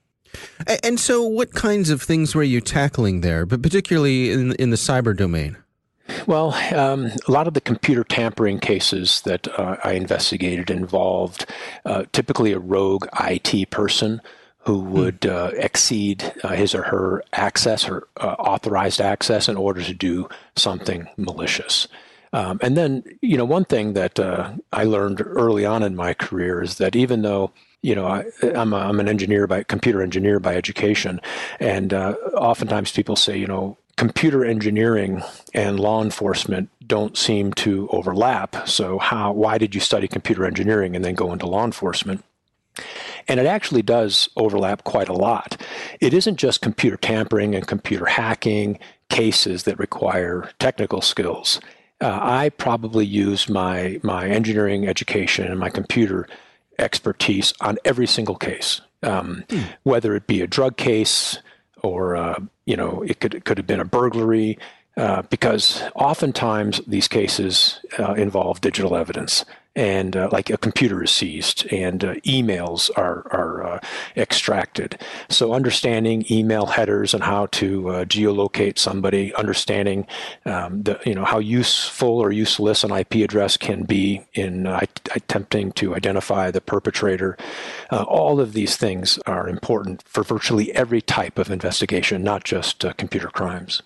And 0.82 0.98
so, 0.98 1.22
what 1.22 1.52
kinds 1.52 1.90
of 1.90 2.02
things 2.02 2.34
were 2.34 2.42
you 2.42 2.60
tackling 2.60 3.20
there, 3.20 3.46
but 3.46 3.62
particularly 3.62 4.30
in 4.30 4.52
in 4.54 4.70
the 4.70 4.76
cyber 4.76 5.16
domain? 5.16 5.56
Well, 6.26 6.52
um, 6.74 7.10
a 7.26 7.32
lot 7.32 7.48
of 7.48 7.54
the 7.54 7.60
computer 7.60 8.04
tampering 8.04 8.58
cases 8.60 9.22
that 9.22 9.48
uh, 9.58 9.76
I 9.82 9.92
investigated 9.92 10.70
involved 10.70 11.46
uh, 11.84 12.04
typically 12.12 12.52
a 12.52 12.58
rogue 12.58 13.06
IT 13.20 13.70
person 13.70 14.20
who 14.60 14.80
hmm. 14.80 14.92
would 14.92 15.26
uh, 15.26 15.50
exceed 15.54 16.32
uh, 16.42 16.48
his 16.48 16.74
or 16.74 16.82
her 16.82 17.22
access 17.32 17.88
or 17.88 18.08
uh, 18.18 18.34
authorized 18.38 19.00
access 19.00 19.48
in 19.48 19.56
order 19.56 19.82
to 19.82 19.94
do 19.94 20.28
something 20.56 21.08
malicious. 21.16 21.88
Um, 22.34 22.58
and 22.60 22.76
then, 22.76 23.04
you 23.22 23.38
know, 23.38 23.44
one 23.44 23.64
thing 23.64 23.92
that 23.92 24.18
uh, 24.18 24.52
I 24.72 24.84
learned 24.84 25.22
early 25.24 25.64
on 25.64 25.84
in 25.84 25.94
my 25.94 26.14
career 26.14 26.62
is 26.62 26.78
that 26.78 26.96
even 26.96 27.22
though 27.22 27.52
you 27.80 27.94
know, 27.94 28.06
I, 28.06 28.24
am 28.42 28.72
an 28.72 29.08
engineer 29.08 29.46
by 29.46 29.62
computer 29.62 30.02
engineer 30.02 30.40
by 30.40 30.56
education, 30.56 31.20
and 31.60 31.92
uh, 31.92 32.14
oftentimes 32.32 32.90
people 32.92 33.14
say, 33.14 33.36
you 33.36 33.46
know, 33.46 33.76
computer 33.98 34.42
engineering 34.42 35.22
and 35.52 35.78
law 35.78 36.02
enforcement 36.02 36.70
don't 36.86 37.16
seem 37.16 37.52
to 37.52 37.86
overlap. 37.90 38.66
So 38.66 38.98
how? 38.98 39.32
Why 39.32 39.58
did 39.58 39.74
you 39.74 39.82
study 39.82 40.08
computer 40.08 40.46
engineering 40.46 40.96
and 40.96 41.04
then 41.04 41.14
go 41.14 41.30
into 41.30 41.46
law 41.46 41.62
enforcement? 41.62 42.24
And 43.28 43.38
it 43.38 43.46
actually 43.46 43.82
does 43.82 44.30
overlap 44.34 44.84
quite 44.84 45.10
a 45.10 45.12
lot. 45.12 45.60
It 46.00 46.14
isn't 46.14 46.36
just 46.36 46.62
computer 46.62 46.96
tampering 46.96 47.54
and 47.54 47.66
computer 47.66 48.06
hacking 48.06 48.78
cases 49.10 49.64
that 49.64 49.78
require 49.78 50.50
technical 50.58 51.02
skills. 51.02 51.60
Uh, 52.04 52.18
I 52.20 52.50
probably 52.50 53.06
use 53.06 53.48
my 53.48 53.98
my 54.02 54.28
engineering 54.28 54.86
education 54.86 55.46
and 55.46 55.58
my 55.58 55.70
computer 55.70 56.28
expertise 56.78 57.54
on 57.62 57.78
every 57.86 58.06
single 58.06 58.34
case, 58.34 58.82
um, 59.02 59.42
hmm. 59.48 59.62
whether 59.84 60.14
it 60.14 60.26
be 60.26 60.42
a 60.42 60.46
drug 60.46 60.76
case 60.76 61.38
or 61.82 62.14
uh, 62.14 62.38
you 62.66 62.76
know 62.76 63.00
it 63.08 63.20
could 63.20 63.34
it 63.34 63.46
could 63.46 63.56
have 63.56 63.66
been 63.66 63.80
a 63.80 63.86
burglary, 63.86 64.58
uh, 64.98 65.22
because 65.30 65.82
oftentimes 65.94 66.82
these 66.86 67.08
cases 67.08 67.80
uh, 67.98 68.12
involve 68.12 68.60
digital 68.60 68.94
evidence 68.96 69.46
and 69.76 70.16
uh, 70.16 70.28
like 70.30 70.50
a 70.50 70.56
computer 70.56 71.02
is 71.02 71.10
seized 71.10 71.66
and 71.72 72.04
uh, 72.04 72.14
emails 72.16 72.90
are, 72.96 73.26
are 73.30 73.64
uh, 73.64 73.80
extracted. 74.16 75.00
So 75.28 75.52
understanding 75.52 76.24
email 76.30 76.66
headers 76.66 77.14
and 77.14 77.22
how 77.22 77.46
to 77.46 77.88
uh, 77.88 78.04
geolocate 78.04 78.78
somebody, 78.78 79.34
understanding 79.34 80.06
um, 80.44 80.82
the 80.82 81.00
you 81.04 81.14
know 81.14 81.24
how 81.24 81.38
useful 81.38 82.18
or 82.18 82.30
useless 82.30 82.84
an 82.84 82.92
IP 82.92 83.16
address 83.16 83.56
can 83.56 83.84
be 83.84 84.24
in 84.34 84.66
uh, 84.66 84.80
attempting 85.14 85.72
to 85.72 85.94
identify 85.94 86.50
the 86.50 86.60
perpetrator. 86.60 87.36
Uh, 87.90 88.02
all 88.04 88.40
of 88.40 88.52
these 88.52 88.76
things 88.76 89.18
are 89.26 89.48
important 89.48 90.02
for 90.06 90.22
virtually 90.22 90.72
every 90.74 91.02
type 91.02 91.38
of 91.38 91.50
investigation, 91.50 92.22
not 92.22 92.44
just 92.44 92.84
computer 92.96 93.28
crimes. 93.28 93.82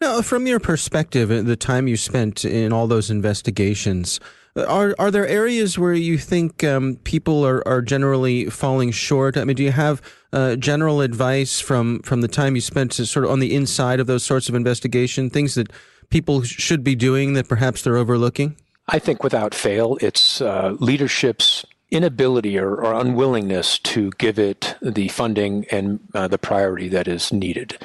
Now, 0.00 0.22
from 0.22 0.46
your 0.46 0.60
perspective, 0.60 1.28
the 1.28 1.56
time 1.56 1.86
you 1.86 1.98
spent 1.98 2.44
in 2.46 2.72
all 2.72 2.86
those 2.86 3.10
investigations, 3.10 4.18
are 4.56 4.94
are 4.98 5.10
there 5.10 5.26
areas 5.26 5.78
where 5.78 5.92
you 5.92 6.18
think 6.18 6.64
um, 6.64 6.96
people 7.04 7.46
are, 7.46 7.66
are 7.66 7.82
generally 7.82 8.46
falling 8.46 8.90
short? 8.90 9.36
I 9.36 9.44
mean, 9.44 9.56
do 9.56 9.62
you 9.62 9.72
have 9.72 10.02
uh, 10.32 10.56
general 10.56 11.00
advice 11.00 11.60
from 11.60 12.00
from 12.02 12.20
the 12.20 12.28
time 12.28 12.54
you 12.54 12.60
spent 12.60 12.94
sort 12.94 13.24
of 13.24 13.30
on 13.30 13.40
the 13.40 13.54
inside 13.54 14.00
of 14.00 14.06
those 14.06 14.24
sorts 14.24 14.48
of 14.48 14.54
investigation, 14.54 15.30
things 15.30 15.54
that 15.54 15.72
people 16.10 16.42
should 16.42 16.82
be 16.82 16.94
doing 16.94 17.34
that 17.34 17.48
perhaps 17.48 17.82
they're 17.82 17.96
overlooking? 17.96 18.56
I 18.88 18.98
think 18.98 19.22
without 19.22 19.54
fail, 19.54 19.98
it's 20.00 20.40
uh, 20.40 20.76
leadership's 20.80 21.64
inability 21.90 22.58
or, 22.58 22.76
or, 22.76 22.94
unwillingness 22.94 23.78
to 23.78 24.10
give 24.18 24.38
it 24.38 24.76
the 24.80 25.08
funding 25.08 25.66
and 25.70 26.00
uh, 26.14 26.28
the 26.28 26.38
priority 26.38 26.88
that 26.88 27.08
is 27.08 27.32
needed. 27.32 27.76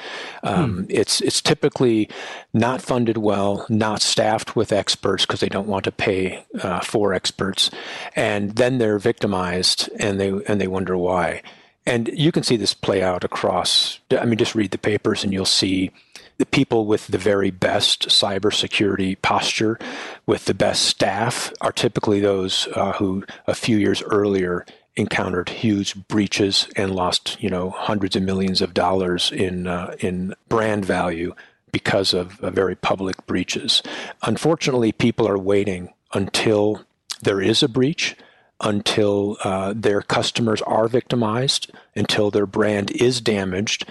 Um, 0.44 0.78
hmm. 0.78 0.86
It's 0.90 1.22
it's 1.22 1.42
typically 1.42 2.10
not 2.54 2.82
funded 2.82 3.18
well, 3.18 3.66
not 3.70 4.02
staffed 4.02 4.56
with 4.56 4.72
experts 4.72 5.26
because 5.26 5.40
they 5.40 5.50
don't 5.50 5.68
want 5.68 5.86
to 5.86 5.92
pay 5.92 6.44
uh, 6.62 6.82
for 6.82 7.14
experts, 7.14 7.72
and 8.16 8.56
then 8.56 8.78
they're 8.78 9.00
victimized 9.00 9.90
and 10.00 10.20
they 10.20 10.30
and 10.48 10.62
they 10.62 10.68
wonder 10.68 10.98
why. 10.98 11.42
And 11.88 12.10
you 12.14 12.32
can 12.32 12.44
see 12.44 12.58
this 12.58 12.74
play 12.74 13.04
out 13.04 13.24
across. 13.24 14.00
I 14.12 14.26
mean, 14.26 14.38
just 14.38 14.56
read 14.56 14.72
the 14.72 14.78
papers 14.78 15.24
and 15.24 15.32
you'll 15.32 15.46
see 15.46 15.92
the 16.38 16.46
people 16.46 16.86
with 16.86 17.08
the 17.08 17.18
very 17.18 17.52
best 17.52 18.08
cybersecurity 18.10 19.22
posture, 19.22 19.80
with 20.26 20.46
the 20.46 20.54
best 20.54 20.84
staff, 20.84 21.52
are 21.62 21.72
typically 21.72 22.20
those 22.20 22.68
uh, 22.76 22.94
who 22.94 23.24
a 23.48 23.56
few 23.56 23.78
years 23.78 24.04
earlier 24.04 24.66
encountered 24.96 25.50
huge 25.50 25.96
breaches 26.08 26.68
and 26.76 26.96
lost, 26.96 27.42
you 27.42 27.50
know, 27.50 27.70
hundreds 27.70 28.16
of 28.16 28.24
millions 28.24 28.62
of 28.62 28.74
dollars 28.74 29.32
in 29.32 29.68
uh, 29.68 29.96
in 30.00 30.34
brand 30.48 30.86
value 30.86 31.34
because 31.72 32.14
of 32.14 32.40
uh, 32.42 32.50
very 32.50 32.76
public 32.76 33.26
breaches. 33.26 33.84
Unfortunately, 34.24 34.92
people 34.92 35.28
are 35.28 35.38
waiting 35.38 35.94
until 36.14 36.86
there 37.22 37.42
is 37.42 37.62
a 37.62 37.68
breach 37.68 38.16
until 38.62 39.38
uh, 39.44 39.74
their 39.76 40.02
customers 40.02 40.62
are 40.62 40.88
victimized, 40.88 41.72
until 41.96 42.32
their 42.32 42.46
brand 42.46 42.92
is 42.92 43.22
damaged, 43.22 43.86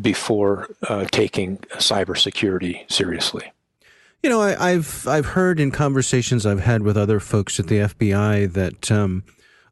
before 0.00 0.68
uh, 0.88 1.06
taking 1.10 1.58
cybersecurity 1.74 2.90
seriously. 2.90 3.52
You 4.22 4.30
know, 4.30 4.40
I, 4.40 4.70
have 4.70 5.06
I've 5.06 5.26
heard 5.26 5.60
in 5.60 5.70
conversations 5.70 6.46
I've 6.46 6.60
had 6.60 6.82
with 6.82 6.96
other 6.96 7.20
folks 7.20 7.60
at 7.60 7.68
the 7.68 7.78
FBI 7.78 8.52
that 8.54 8.90
um, 8.90 9.22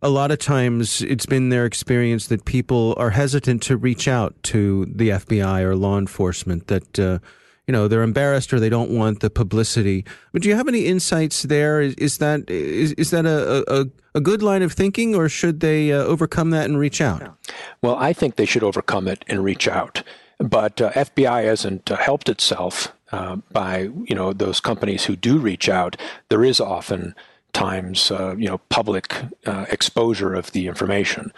a 0.00 0.08
lot 0.08 0.30
of 0.30 0.38
times 0.38 1.02
it's 1.02 1.26
been 1.26 1.48
their 1.48 1.64
experience 1.64 2.28
that 2.28 2.44
people 2.44 2.94
are 2.98 3.10
hesitant 3.10 3.62
to 3.62 3.76
reach 3.76 4.06
out 4.06 4.40
to 4.44 4.84
the 4.86 5.08
FBI 5.08 5.62
or 5.62 5.74
law 5.74 5.98
enforcement. 5.98 6.68
That 6.68 6.98
uh, 6.98 7.18
you 7.66 7.72
know 7.72 7.88
they're 7.88 8.02
embarrassed 8.02 8.52
or 8.52 8.60
they 8.60 8.68
don't 8.68 8.90
want 8.90 9.20
the 9.20 9.30
publicity. 9.30 10.04
But 10.32 10.42
do 10.42 10.48
you 10.48 10.54
have 10.54 10.68
any 10.68 10.86
insights 10.86 11.42
there? 11.42 11.80
Is, 11.80 11.94
is 11.94 12.18
that 12.18 12.48
is, 12.50 12.92
is 12.92 13.10
that 13.10 13.26
a, 13.26 13.64
a, 13.72 13.86
a 14.14 14.20
good 14.20 14.42
line 14.42 14.62
of 14.62 14.72
thinking, 14.72 15.14
or 15.14 15.28
should 15.28 15.60
they 15.60 15.92
uh, 15.92 15.98
overcome 15.98 16.50
that 16.50 16.66
and 16.66 16.78
reach 16.78 17.00
out? 17.00 17.36
Well, 17.82 17.96
I 17.96 18.12
think 18.12 18.36
they 18.36 18.46
should 18.46 18.62
overcome 18.62 19.08
it 19.08 19.24
and 19.28 19.42
reach 19.42 19.66
out. 19.68 20.02
But 20.38 20.80
uh, 20.80 20.90
FBI 20.92 21.44
hasn't 21.44 21.90
uh, 21.90 21.96
helped 21.96 22.28
itself 22.28 22.92
uh, 23.12 23.36
by 23.52 23.90
you 24.04 24.14
know 24.14 24.32
those 24.32 24.60
companies 24.60 25.04
who 25.04 25.16
do 25.16 25.38
reach 25.38 25.68
out. 25.68 25.96
There 26.28 26.44
is 26.44 26.60
often 26.60 27.14
times 27.54 28.10
uh, 28.10 28.34
you 28.36 28.48
know 28.48 28.58
public 28.68 29.14
uh, 29.46 29.64
exposure 29.70 30.34
of 30.34 30.52
the 30.52 30.68
information. 30.68 31.32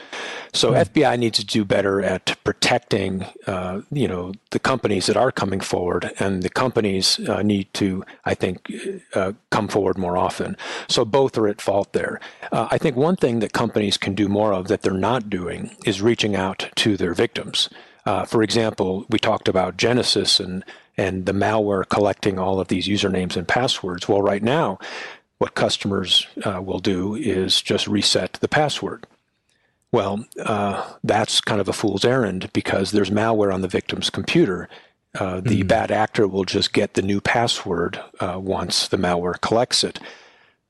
So 0.52 0.72
mm 0.72 0.76
FBI 0.76 1.18
needs 1.18 1.38
to 1.38 1.44
do 1.44 1.64
better 1.64 2.00
at 2.02 2.36
protecting 2.42 3.26
uh, 3.46 3.82
you 3.92 4.08
know 4.08 4.32
the 4.50 4.58
companies 4.58 5.06
that 5.06 5.16
are 5.16 5.30
coming 5.30 5.60
forward, 5.60 6.12
and 6.18 6.42
the 6.42 6.48
companies 6.48 7.20
uh, 7.28 7.42
need 7.42 7.72
to 7.74 8.04
I 8.24 8.34
think 8.34 8.72
uh, 9.14 9.32
come 9.50 9.68
forward 9.68 9.98
more 9.98 10.16
often. 10.16 10.56
So 10.88 11.04
both 11.04 11.38
are 11.38 11.48
at 11.48 11.60
fault 11.60 11.92
there. 11.92 12.20
Uh, 12.50 12.66
I 12.70 12.78
think 12.78 12.96
one 12.96 13.16
thing 13.16 13.40
that 13.40 13.52
companies 13.52 13.96
can 13.98 14.14
do 14.14 14.28
more 14.28 14.52
of 14.52 14.68
that 14.68 14.82
they're 14.82 15.04
not 15.10 15.30
doing 15.30 15.76
is 15.84 16.02
reaching 16.02 16.34
out 16.34 16.70
to 16.76 16.96
their 16.96 17.14
victims. 17.14 17.68
for 18.32 18.42
example, 18.42 19.04
we 19.12 19.18
talked 19.18 19.48
about 19.48 19.76
Genesis 19.76 20.40
and 20.40 20.64
and 20.96 21.26
the 21.26 21.32
malware 21.32 21.88
collecting 21.88 22.38
all 22.38 22.58
of 22.60 22.68
these 22.68 22.88
usernames 22.88 23.36
and 23.36 23.46
passwords. 23.46 24.08
Well, 24.08 24.22
right 24.22 24.42
now, 24.42 24.78
what 25.38 25.54
customers 25.54 26.26
uh, 26.44 26.60
will 26.62 26.78
do 26.78 27.14
is 27.14 27.60
just 27.60 27.86
reset 27.86 28.34
the 28.34 28.48
password. 28.48 29.06
Well, 29.92 30.24
uh, 30.44 30.94
that's 31.04 31.40
kind 31.40 31.60
of 31.60 31.68
a 31.68 31.72
fool's 31.72 32.04
errand 32.04 32.50
because 32.52 32.90
there's 32.90 33.10
malware 33.10 33.52
on 33.52 33.60
the 33.60 33.68
victim's 33.68 34.10
computer. 34.10 34.68
Uh, 35.18 35.40
the 35.40 35.60
mm-hmm. 35.60 35.68
bad 35.68 35.90
actor 35.90 36.26
will 36.26 36.44
just 36.44 36.72
get 36.72 36.94
the 36.94 37.02
new 37.02 37.20
password 37.20 38.00
uh, 38.20 38.38
once 38.38 38.88
the 38.88 38.98
malware 38.98 39.40
collects 39.40 39.84
it. 39.84 39.98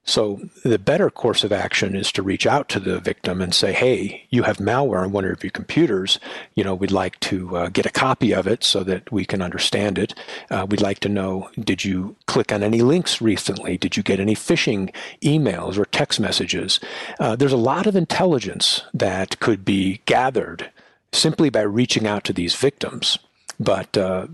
So 0.06 0.40
the 0.64 0.78
better 0.78 1.10
course 1.10 1.42
of 1.42 1.50
action 1.52 1.96
is 1.96 2.12
to 2.12 2.22
reach 2.22 2.46
out 2.46 2.68
to 2.70 2.80
the 2.80 3.00
victim 3.00 3.42
and 3.42 3.52
say, 3.52 3.72
"Hey, 3.72 4.24
you 4.30 4.44
have 4.44 4.58
malware 4.58 5.02
on 5.02 5.10
one 5.10 5.24
of 5.24 5.42
your 5.42 5.50
computers. 5.50 6.20
You 6.54 6.62
know, 6.62 6.76
we'd 6.76 6.92
like 6.92 7.18
to 7.20 7.56
uh, 7.56 7.68
get 7.68 7.86
a 7.86 7.90
copy 7.90 8.32
of 8.32 8.46
it 8.46 8.62
so 8.62 8.84
that 8.84 9.10
we 9.10 9.24
can 9.24 9.42
understand 9.42 9.98
it. 9.98 10.14
Uh, 10.48 10.64
we'd 10.70 10.80
like 10.80 11.00
to 11.00 11.08
know: 11.08 11.50
Did 11.58 11.84
you 11.84 12.14
click 12.26 12.52
on 12.52 12.62
any 12.62 12.82
links 12.82 13.20
recently? 13.20 13.76
Did 13.76 13.96
you 13.96 14.04
get 14.04 14.20
any 14.20 14.36
phishing 14.36 14.94
emails 15.22 15.76
or 15.76 15.84
text 15.86 16.20
messages? 16.20 16.78
Uh, 17.18 17.34
there's 17.34 17.52
a 17.52 17.56
lot 17.56 17.88
of 17.88 17.96
intelligence 17.96 18.82
that 18.94 19.40
could 19.40 19.64
be 19.64 20.02
gathered 20.06 20.70
simply 21.12 21.50
by 21.50 21.62
reaching 21.62 22.06
out 22.06 22.22
to 22.24 22.32
these 22.32 22.54
victims." 22.54 23.18
but 23.58 23.96
uh, 23.96 24.26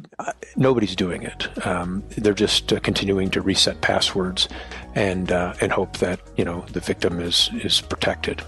nobody's 0.57 0.97
doing 0.97 1.23
it. 1.23 1.67
Um, 1.67 2.03
they're 2.17 2.35
just 2.35 2.73
uh, 2.73 2.81
continuing 2.81 3.31
to 3.31 3.41
reset 3.41 3.81
passwords 3.81 4.49
and 4.95 5.33
uh, 5.33 5.55
and 5.61 5.73
hope 5.73 5.99
that 5.99 6.21
you 6.37 6.45
know 6.45 6.65
the 6.73 6.81
victim 6.81 7.21
is 7.21 7.51
is 7.55 7.81
protected. 7.81 8.43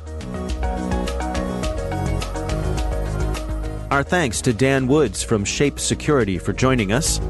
Our 3.90 4.02
thanks 4.02 4.40
to 4.42 4.52
Dan 4.52 4.88
Woods 4.88 5.22
from 5.22 5.44
Shape 5.44 5.78
Security 5.78 6.38
for 6.38 6.52
joining 6.52 6.90
us. 6.90 7.20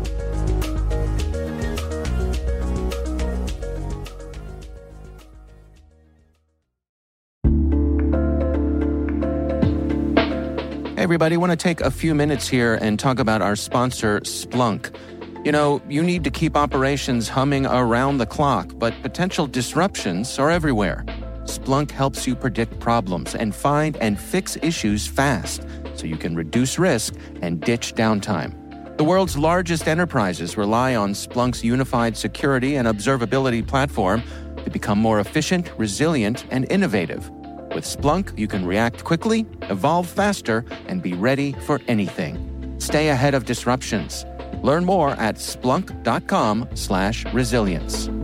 Hey 10.97 11.03
everybody. 11.03 11.35
I 11.35 11.37
want 11.37 11.51
to 11.51 11.57
take 11.57 11.83
a 11.83 11.91
few 11.91 12.15
minutes 12.15 12.49
here 12.49 12.79
and 12.81 12.99
talk 12.99 13.19
about 13.19 13.43
our 13.43 13.57
sponsor, 13.57 14.21
Splunk. 14.21 14.97
You 15.45 15.53
know, 15.53 15.83
you 15.91 16.03
need 16.03 16.25
to 16.25 16.31
keep 16.31 16.57
operations 16.57 17.29
humming 17.29 17.67
around 17.67 18.17
the 18.17 18.25
clock, 18.25 18.71
but 18.77 18.95
potential 19.03 19.47
disruptions 19.47 20.39
are 20.39 20.51
everywhere. 20.51 21.05
Splunk 21.45 21.91
helps 21.91 22.27
you 22.27 22.35
predict 22.35 22.81
problems 22.81 23.35
and 23.35 23.55
find 23.55 23.95
and 23.99 24.19
fix 24.19 24.57
issues 24.63 25.07
fast 25.07 25.67
so 25.97 26.07
you 26.07 26.17
can 26.17 26.35
reduce 26.35 26.79
risk 26.79 27.15
and 27.43 27.61
ditch 27.61 27.95
downtime. 27.95 28.57
The 28.97 29.05
world's 29.05 29.37
largest 29.37 29.87
enterprises 29.87 30.57
rely 30.57 30.95
on 30.95 31.13
Splunk's 31.13 31.63
unified 31.63 32.17
security 32.17 32.77
and 32.77 32.89
observability 32.89 33.67
platform 33.67 34.23
to 34.65 34.71
become 34.71 34.99
more 34.99 35.21
efficient, 35.21 35.71
resilient, 35.77 36.47
and 36.51 36.67
innovative. 36.71 37.29
With 37.75 37.85
Splunk, 37.85 38.39
you 38.39 38.49
can 38.49 38.65
react 38.65 39.05
quickly, 39.05 39.45
evolve 39.63 40.09
faster, 40.09 40.65
and 40.89 41.03
be 41.03 41.13
ready 41.13 41.53
for 41.67 41.83
anything. 41.87 42.77
Stay 42.79 43.11
ahead 43.11 43.35
of 43.35 43.45
disruptions. 43.45 44.25
Learn 44.65 44.85
more 44.85 45.11
at 45.11 45.37
splunk.com/resilience. 45.37 48.24